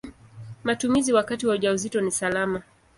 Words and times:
Matumizi 0.63 1.13
wakati 1.13 1.47
wa 1.47 1.53
ujauzito 1.55 2.01
ni 2.01 2.11
salama. 2.11 2.61